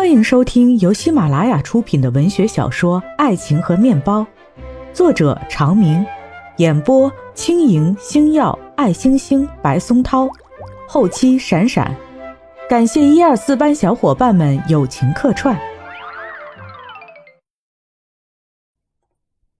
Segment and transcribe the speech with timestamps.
[0.00, 4.22] 欢迎收听由喜马拉雅出品的文学小说《爱情和面包》，
[4.94, 6.02] 作者长明，
[6.56, 10.26] 演播轻盈、星耀、爱星星、白松涛，
[10.88, 11.94] 后期闪闪，
[12.66, 15.54] 感谢一二四班小伙伴们友情客串。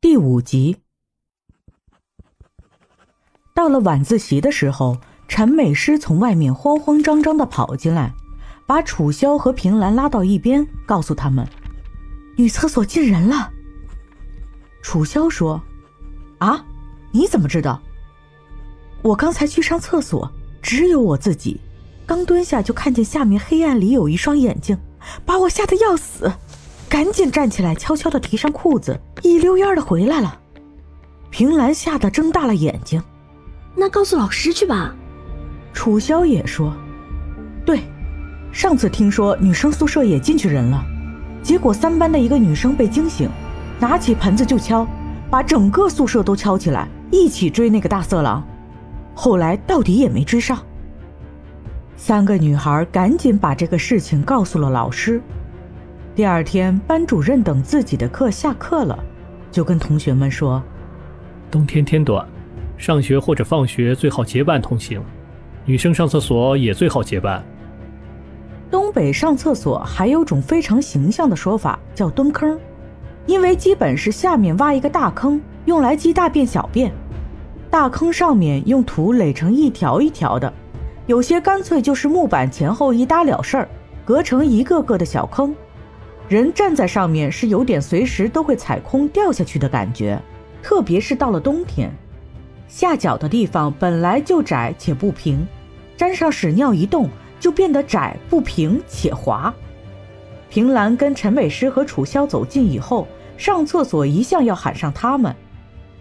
[0.01, 0.79] 第五集，
[3.55, 4.97] 到了晚自习的时候，
[5.29, 8.15] 陈美诗从外面慌慌张张的跑进来。
[8.71, 11.45] 把楚萧和平兰拉到一边，告诉他们
[12.39, 13.51] ：“女厕所进人了。”
[14.81, 15.61] 楚萧说
[16.39, 16.65] ：“啊，
[17.11, 17.83] 你怎么知道？
[19.03, 20.31] 我刚才去上厕所，
[20.63, 21.61] 只有我自己，
[22.07, 24.79] 刚蹲下就看见下面黑暗里有一双眼睛，
[25.27, 26.33] 把我吓得要死，
[26.89, 30.39] 赶紧站起来，悄悄的提上裤子，一溜烟的回来了。”
[31.29, 33.03] 平兰吓得睁大了眼睛
[33.75, 34.95] ：“那告诉老师去吧。”
[35.75, 36.73] 楚萧也说
[37.67, 37.83] ：“对。”
[38.53, 40.85] 上次听说女生宿舍也进去人了，
[41.43, 43.29] 结果三班的一个女生被惊醒，
[43.79, 44.87] 拿起盆子就敲，
[45.31, 48.45] 把整个宿舍都敲起来，一起追那个大色狼。
[49.15, 50.59] 后来到底也没追上。
[51.97, 55.21] 三个女孩赶紧把这个事情告诉了老师。
[56.15, 58.99] 第二天，班主任等自己的课下课了，
[59.53, 60.63] 就跟同学们说
[61.51, 62.27] ：“冬天天短，
[62.77, 65.01] 上学或者放学最好结伴同行，
[65.65, 67.45] 女生上厕所也最好结伴。”
[68.91, 72.59] 东北上厕所还有种非常形象的说法，叫蹲坑，
[73.25, 76.91] 因为基本是下面挖一个大坑，用来积大便小便。
[77.71, 80.53] 大坑上面用土垒成一条一条的，
[81.07, 83.69] 有些干脆就是木板前后一搭了事儿，
[84.05, 85.55] 隔成一个个的小坑。
[86.29, 90.21] 人站在上面是有点随时都会踩空掉下去的感觉，
[90.65, 91.89] 特别是到了冬天，
[92.67, 95.47] 下脚的地方本来就窄且不平，
[95.97, 97.09] 沾上屎尿一动。
[97.41, 99.53] 就变得窄不平且滑。
[100.49, 105.35] 平兰跟陈美诗和楚萧走近以后，上厕所一向要喊上他们，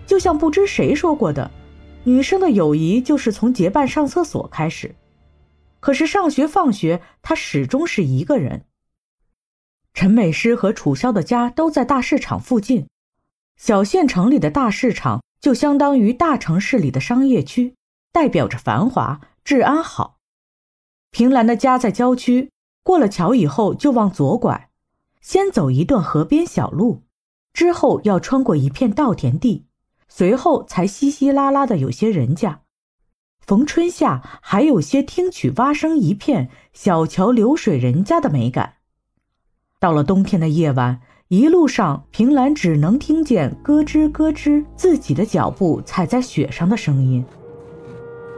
[0.06, 1.50] 就像不知谁说过的，
[2.04, 4.94] 女生的友谊就是从结伴上厕所开始。
[5.80, 8.66] 可是上学放学，她始终是一个人。
[9.94, 12.88] 陈美诗和楚萧的家都在大市场附近，
[13.56, 17.76] 小县城里的大市场就相当于大城市里的商业区，
[18.12, 20.19] 代表着繁华、治安好。
[21.12, 22.52] 平兰的家在郊区，
[22.84, 24.70] 过了桥以后就往左拐，
[25.22, 27.04] 先走一段河边小路，
[27.54, 29.66] 之后要穿过一片稻田地，
[30.08, 32.62] 随后才稀稀拉拉的有些人家。
[33.42, 38.76] 逢春夏还有些听取蛙声一片，小桥流水人家的美感。
[39.80, 47.26] 到了冬天的夜晚，一路上平兰只能听见咯吱咯吱自己的脚步踩在雪上的声音。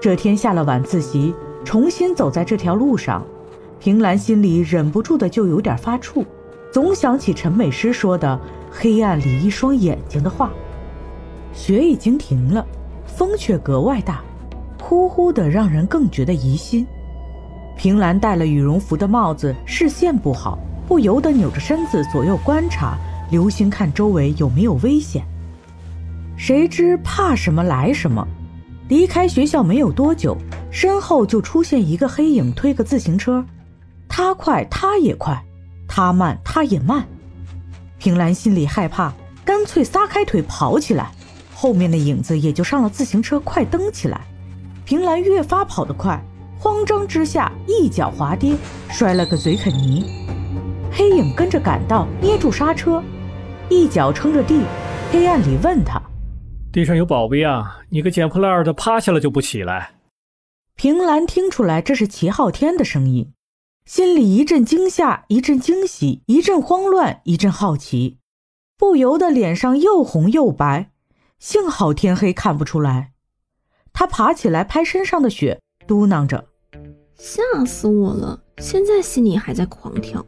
[0.01, 1.33] 这天下了晚自习。
[1.63, 3.23] 重新走在这条路上，
[3.79, 6.25] 平兰心里忍不住的就有点发怵，
[6.72, 8.39] 总想起陈美诗说的
[8.72, 10.51] “黑暗里一双眼睛”的话。
[11.53, 12.66] 雪已经停了，
[13.05, 14.22] 风却格外大，
[14.81, 16.85] 呼呼的让人更觉得疑心。
[17.78, 20.57] 平兰戴了羽绒服的帽子，视线不好，
[20.88, 22.97] 不由得扭着身子左右观察，
[23.29, 25.23] 留心看周围有没有危险。
[26.38, 28.28] 谁知怕什么来什么。
[28.88, 30.38] 离开学校没有多久，
[30.71, 33.45] 身后就出现一个黑影，推个自行车，
[34.07, 35.35] 他快，他也快；
[35.87, 37.05] 他慢，他也慢。
[37.99, 39.13] 平兰心里害怕，
[39.45, 41.11] 干脆撒开腿跑起来，
[41.53, 44.21] 后面的影子也就上了自行车，快蹬起来。
[44.85, 46.19] 平兰越发跑得快，
[46.57, 48.55] 慌张之下一脚滑跌，
[48.89, 50.05] 摔了个嘴啃泥。
[50.91, 53.03] 黑影跟着赶到，捏住刹车，
[53.69, 54.63] 一脚撑着地，
[55.11, 56.01] 黑暗里问他。
[56.71, 57.79] 地上有宝贝啊！
[57.89, 59.91] 你个捡破烂的，趴下了就不起来。
[60.81, 63.33] 平兰听出来这是齐昊天的声音，
[63.85, 68.17] 心里一阵惊吓，一阵惊喜，一阵慌乱，一阵好奇，
[68.79, 70.89] 不由得脸上又红又白。
[71.37, 73.11] 幸好天黑看不出来。
[73.93, 76.47] 他爬起来拍身上的雪，嘟囔着
[77.13, 78.41] ：“吓死我了！
[78.57, 80.25] 现在心里还在狂跳。”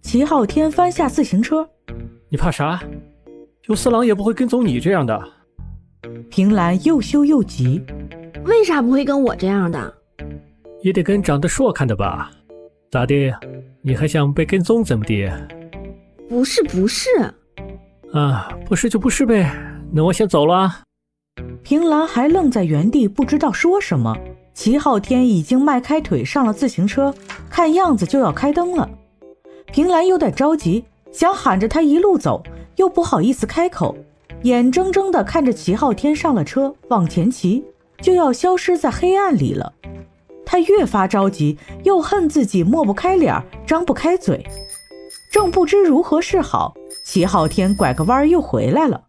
[0.00, 1.68] 齐昊天翻下自行车
[2.30, 2.80] ：“你怕啥？”
[3.66, 5.20] 有色狼也不会跟踪你这样的。
[6.30, 7.82] 平兰又羞又急，
[8.44, 9.94] 为啥不会跟我这样的？
[10.82, 12.30] 也得跟长得硕看的吧？
[12.90, 13.32] 咋的？
[13.82, 15.30] 你还想被跟踪怎么的？
[16.28, 17.08] 不是不是。
[18.12, 19.50] 啊，不是就不是呗。
[19.92, 20.82] 那我先走了。
[21.62, 24.16] 平兰还愣在原地，不知道说什么。
[24.52, 27.14] 齐昊天已经迈开腿上了自行车，
[27.48, 28.88] 看样子就要开灯了。
[29.72, 32.42] 平兰有点着急，想喊着他一路走。
[32.76, 33.96] 又不好意思开口，
[34.42, 37.62] 眼睁睁地看着齐昊天上了车往前骑，
[38.00, 39.72] 就要消失在黑暗里了。
[40.44, 44.44] 他越发着急，又恨自己抹不开脸，张不开嘴，
[45.32, 46.74] 正不知如何是好。
[47.04, 49.04] 齐昊天拐个弯又回来了。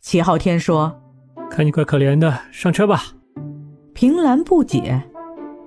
[0.00, 0.92] 齐昊天说
[1.48, 3.04] ：“看你怪可怜的，上车吧。”
[3.94, 5.00] 平兰不解：“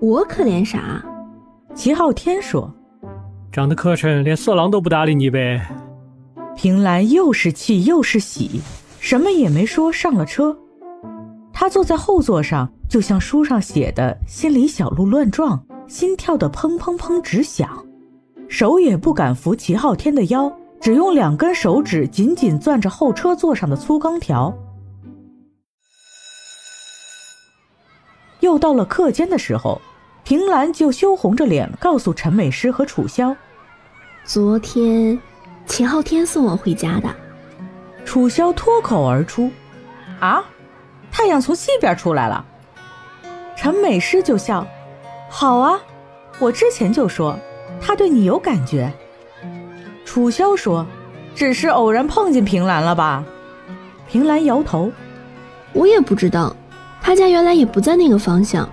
[0.02, 1.02] 我可怜啥？”
[1.74, 2.74] 齐昊天说
[3.52, 5.66] ：“长得磕碜，连色狼都不搭理你呗。”
[6.58, 8.62] 平兰又是气又是喜，
[9.00, 10.58] 什么也没说，上了车。
[11.58, 17.86] 他坐在后座上，就像书上写的，心里小鹿乱撞，心跳的砰砰砰直响，
[18.50, 24.54] 手也不敢扶齐昊天的腰，只用两根手指紧紧攥着后车座上的粗钢条。
[28.42, 29.82] 又到了课间的时候，
[30.26, 33.34] 平兰就羞红着脸告诉陈美诗和楚萧
[34.26, 35.18] ：“昨天
[35.66, 37.10] 齐昊天送我回家的。”
[38.04, 39.50] 楚萧脱口而出
[40.20, 40.44] ：“啊！”
[41.18, 42.46] 太阳从西边出来了，
[43.56, 44.68] 陈美诗就笑
[45.32, 45.80] ：“好啊，
[46.40, 47.40] 我之前就说
[47.80, 48.92] 他对你有感觉。”
[50.04, 50.86] 楚萧说
[51.34, 53.24] ：“只是偶然碰见平兰了吧？”
[54.12, 54.92] 平兰摇头
[55.72, 56.54] ：“我也不知道，
[57.02, 58.70] 他家原来也不在那个方向，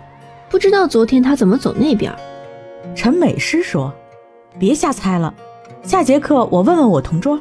[0.50, 2.12] 不知道昨天他怎么走那边。”
[2.96, 3.94] 陈美诗说
[4.58, 5.32] ：“别瞎猜了，
[5.84, 7.40] 下节课我问问我同桌。”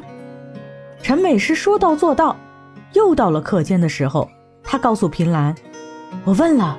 [1.02, 2.36] 陈美诗说到做到，
[2.92, 4.28] 又到了课间的时候。
[4.64, 5.54] 他告诉平兰
[6.24, 6.78] ：“我问了，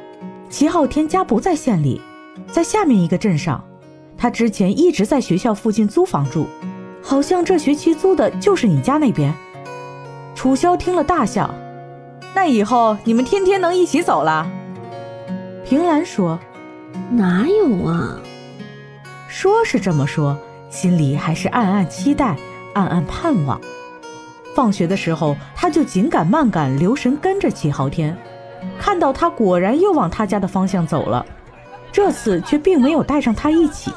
[0.49, 2.01] 齐昊天家不在县里，
[2.51, 3.63] 在下面一个镇上。
[4.17, 6.47] 他之前一直在学校附近租房住，
[7.01, 9.33] 好像这学期租的就是你家那边。”
[10.33, 11.53] 楚萧听了大笑
[12.33, 14.49] ：“那以后你们天天能一起走了。”
[15.65, 16.39] 平兰说
[17.11, 18.19] ：“哪有啊？
[19.27, 20.37] 说是这么说，
[20.69, 22.35] 心里还是暗暗期待，
[22.73, 23.59] 暗暗盼望。”
[24.55, 28.15] 放学的时候，他就紧赶慢赶，留神跟着齐昊天，
[28.79, 31.25] 看到他果然又往他家的方向走了，
[31.91, 33.91] 这次却并没有带上他一起。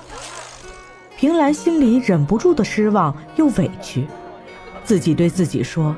[1.16, 4.06] 平兰心里忍不住的失望又委屈，
[4.84, 5.96] 自己对自己说：“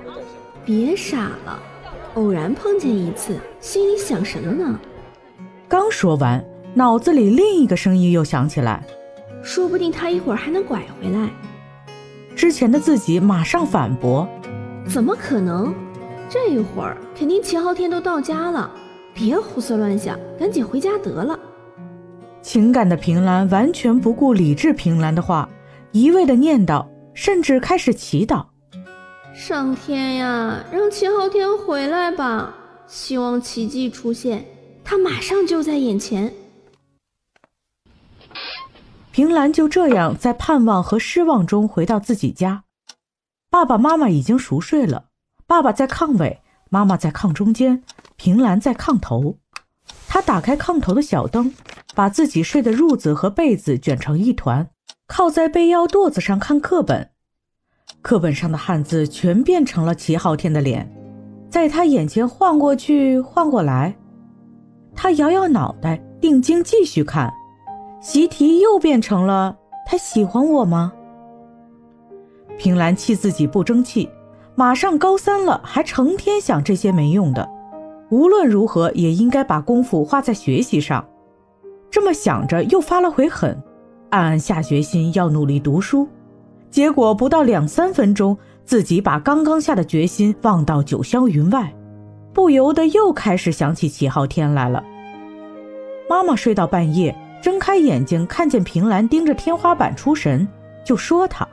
[0.65, 1.59] 别傻了，
[2.15, 4.79] 偶然碰见一次，心里想什么呢？”
[5.69, 6.45] 刚说完，
[6.75, 8.83] 脑子里另一个声音又响起来
[9.43, 11.29] ：“说不定他一会儿还能拐回来。”
[12.37, 14.29] 之前的自己马上反驳。
[14.89, 15.75] 怎么可能？
[16.31, 18.71] 这一会儿肯定齐昊天都到家了，
[19.15, 21.39] 别胡思乱想，赶紧回家得了。
[22.43, 25.49] 情感的平兰完全不顾理智平兰的话，
[25.93, 28.47] 一味的念叨，甚至开始祈祷：
[29.35, 32.55] 上天呀，让齐昊天回来吧！
[32.87, 34.45] 希望奇迹出现，
[34.83, 36.33] 他马上就在眼前。
[39.13, 42.65] 平兰就这样在盼望和失望中回到自己家。
[43.51, 45.07] 爸爸妈妈已经熟睡了，
[45.47, 47.83] 爸爸在炕尾，妈妈在炕中间，
[48.17, 49.39] 平兰在炕头。
[50.07, 51.55] 他打开炕头的小灯，
[51.95, 54.69] 把自己睡的褥子和被子卷成一团，
[55.07, 57.11] 靠在背腰垛子上看课本。
[58.03, 60.95] 课本上的汉字全变成了齐昊天的脸，
[61.51, 63.97] 在他眼前晃过去晃过来。
[64.95, 67.33] 他摇摇脑袋，定睛继续看，
[68.03, 69.57] 习题又变成了
[69.87, 70.93] 他喜欢我吗？
[72.59, 74.11] 平兰气自己不争气，
[74.55, 77.49] 马上高三了，还成天想这些没用的。
[78.11, 81.07] 无论如何也应该把功夫花在学习上。
[81.91, 83.63] 这么想着，又发了回狠，
[84.11, 86.07] 暗暗下决心要努力读书。
[86.71, 91.73] 结果不到两三分钟，自己把刚刚下的决心忘到九霄云外，
[92.35, 94.83] 不由得又开始想起齐昊天来了。
[96.11, 100.47] 妈妈睡到半夜，睁开眼睛看见平兰盯着天花板出神，
[100.85, 101.47] 就说他。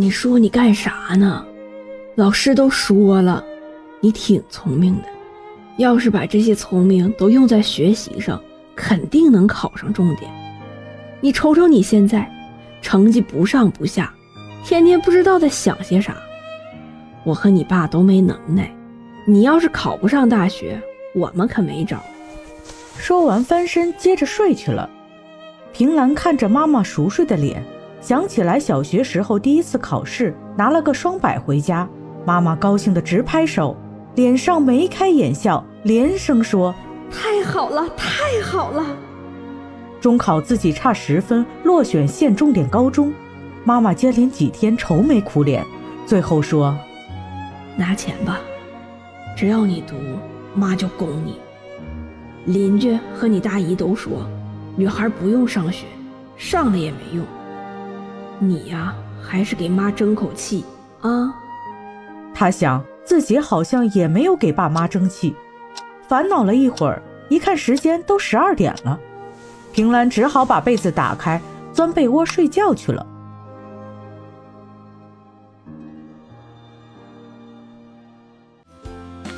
[0.00, 1.44] 你说你干啥呢？
[2.14, 3.44] 老师都说了，
[4.00, 5.04] 你挺聪明的。
[5.76, 8.42] 要是把这些聪明都用在学习上，
[8.74, 10.30] 肯定能考上重点。
[11.20, 12.26] 你瞅瞅你现在，
[12.80, 14.10] 成绩不上不下，
[14.64, 16.16] 天天不知道在想些啥。
[17.22, 18.74] 我和你爸都没能耐，
[19.26, 20.80] 你要是考不上大学，
[21.14, 22.02] 我们可没招。
[22.96, 24.88] 说完，翻身接着睡去了。
[25.74, 27.62] 平兰看着妈妈熟睡的脸。
[28.00, 31.88] 想起来小学时候第一次考试拿了个双百回家，
[32.24, 33.76] 妈妈高兴得直拍手，
[34.14, 36.74] 脸上眉开眼笑，连声说
[37.12, 38.84] ：“太好了，太好了！”
[40.00, 43.12] 中考自己差十分落选县重点高中，
[43.64, 45.62] 妈妈接连几天愁眉苦脸，
[46.06, 46.74] 最后说
[47.76, 48.40] ：“拿钱吧，
[49.36, 49.94] 只要你读，
[50.54, 51.38] 妈就供你。”
[52.46, 54.26] 邻居和你大姨都说，
[54.74, 55.84] 女孩不用上学，
[56.38, 57.22] 上了也没用。
[58.42, 60.64] 你呀，还是给妈争口气
[61.02, 61.34] 啊！
[62.34, 65.36] 他想自己好像也没有给爸妈争气，
[66.08, 68.98] 烦恼了一会儿，一看时间都十二点了，
[69.72, 71.38] 平兰只好把被子打开，
[71.70, 73.06] 钻被窝睡觉去了。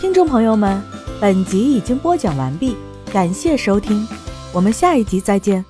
[0.01, 0.81] 听众朋友们，
[1.21, 2.77] 本集已经播讲完毕，
[3.13, 4.07] 感谢收听，
[4.53, 5.65] 我们下一集再见。